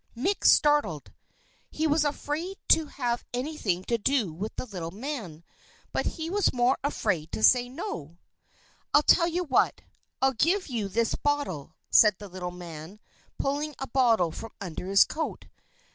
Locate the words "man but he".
4.89-6.27